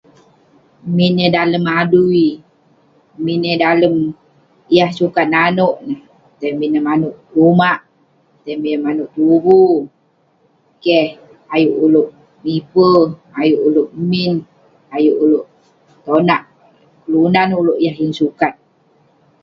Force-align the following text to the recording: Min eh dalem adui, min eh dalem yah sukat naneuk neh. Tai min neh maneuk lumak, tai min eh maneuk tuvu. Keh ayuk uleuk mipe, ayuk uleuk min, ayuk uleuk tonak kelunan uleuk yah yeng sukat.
Min 0.95 1.13
eh 1.25 1.31
dalem 1.35 1.65
adui, 1.79 2.25
min 3.25 3.41
eh 3.51 3.59
dalem 3.63 3.95
yah 4.75 4.89
sukat 4.99 5.27
naneuk 5.33 5.75
neh. 5.87 6.01
Tai 6.39 6.51
min 6.59 6.69
neh 6.73 6.83
maneuk 6.87 7.15
lumak, 7.35 7.79
tai 8.43 8.55
min 8.61 8.73
eh 8.77 8.83
maneuk 8.85 9.09
tuvu. 9.17 9.59
Keh 10.83 11.07
ayuk 11.55 11.77
uleuk 11.85 12.09
mipe, 12.43 12.89
ayuk 13.41 13.61
uleuk 13.67 13.89
min, 14.09 14.33
ayuk 14.95 15.17
uleuk 15.23 15.47
tonak 16.05 16.41
kelunan 17.01 17.49
uleuk 17.61 17.79
yah 17.83 17.95
yeng 17.99 18.15
sukat. 18.19 18.53